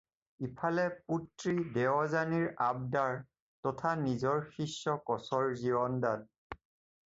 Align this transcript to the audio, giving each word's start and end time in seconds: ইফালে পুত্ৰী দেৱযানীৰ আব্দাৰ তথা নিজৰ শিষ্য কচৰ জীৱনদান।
ইফালে 0.45 0.85
পুত্ৰী 1.11 1.53
দেৱযানীৰ 1.75 2.47
আব্দাৰ 2.69 3.13
তথা 3.69 3.95
নিজৰ 4.03 4.43
শিষ্য 4.57 4.99
কচৰ 5.13 5.49
জীৱনদান। 5.65 6.29